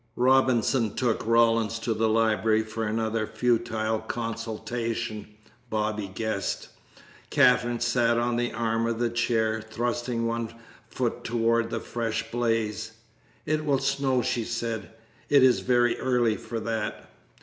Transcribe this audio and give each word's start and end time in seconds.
Robinson 0.15 0.95
took 0.95 1.23
Rawlins 1.27 1.77
to 1.77 1.93
the 1.93 2.09
library 2.09 2.63
for 2.63 2.85
another 2.87 3.27
futile 3.27 3.99
consultation, 3.99 5.27
Bobby 5.69 6.07
guessed. 6.07 6.69
Katherine 7.29 7.81
sat 7.81 8.17
on 8.17 8.35
the 8.35 8.51
arm 8.51 8.87
of 8.87 8.99
a 8.99 9.11
chair, 9.11 9.61
thrusting 9.61 10.25
one 10.25 10.55
foot 10.89 11.23
toward 11.23 11.69
the 11.69 11.79
fresh 11.79 12.31
blaze. 12.31 12.93
"It 13.45 13.63
will 13.63 13.77
snow," 13.77 14.23
she 14.23 14.43
said. 14.43 14.89
"It 15.29 15.43
is 15.43 15.59
very 15.59 15.95
early 15.99 16.35
for 16.35 16.59
that." 16.59 17.07